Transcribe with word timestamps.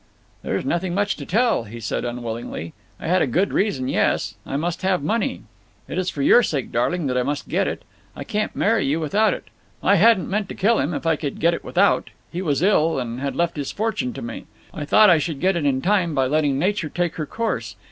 "There's 0.41 0.65
nothing 0.65 0.95
much 0.95 1.15
to 1.17 1.27
tell," 1.27 1.65
he 1.65 1.79
said 1.79 2.05
unwillingly. 2.05 2.73
"I 2.99 3.05
had 3.05 3.21
a 3.21 3.27
good 3.27 3.53
reason, 3.53 3.87
yes. 3.87 4.33
I 4.47 4.57
must 4.57 4.81
have 4.81 5.03
money. 5.03 5.43
It 5.87 5.99
is 5.99 6.09
for 6.09 6.23
your 6.23 6.41
sake, 6.41 6.71
darling, 6.71 7.05
that 7.05 7.19
I 7.19 7.21
must 7.21 7.47
get 7.47 7.67
it. 7.67 7.83
I 8.15 8.23
can't 8.23 8.55
marry 8.55 8.83
you 8.83 8.99
without 8.99 9.35
it. 9.35 9.49
I 9.83 9.97
hadn't 9.97 10.27
meant 10.27 10.49
to 10.49 10.55
kill 10.55 10.79
him, 10.79 10.95
if 10.95 11.05
I 11.05 11.15
could 11.17 11.39
get 11.39 11.53
it 11.53 11.63
without. 11.63 12.09
He 12.31 12.41
was 12.41 12.63
ill, 12.63 12.97
and 12.97 13.19
had 13.19 13.35
left 13.35 13.57
his 13.57 13.71
fortune 13.71 14.11
to 14.13 14.23
me. 14.23 14.47
I 14.73 14.85
thought 14.85 15.11
I 15.11 15.19
should 15.19 15.39
get 15.39 15.55
it 15.55 15.67
in 15.67 15.81
time, 15.83 16.15
by 16.15 16.25
letting 16.25 16.57
Nature 16.57 16.89
take 16.89 17.17
her 17.17 17.27
course. 17.27 17.75